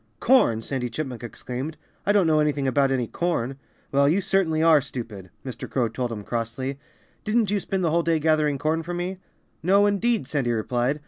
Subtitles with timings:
[0.19, 1.77] "Corn!" Sandy Chipmunk exclaimed.
[2.07, 3.57] "I don't know anything about any corn!"
[3.91, 5.69] "Well, you certainly are stupid!" Mr.
[5.69, 6.79] Crow told him crossly.
[7.23, 9.19] "Didn't you spend the whole day gathering corn for me?"
[9.61, 10.99] "No, indeed!" Sandy replied.